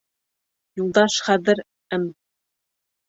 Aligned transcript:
Юлдаш 0.81 1.19
хәҙер 1.27 1.63
М. 1.99 2.09